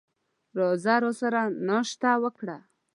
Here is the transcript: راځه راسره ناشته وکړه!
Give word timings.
راځه 0.57 0.93
راسره 1.03 1.41
ناشته 1.67 2.11
وکړه! 2.23 2.57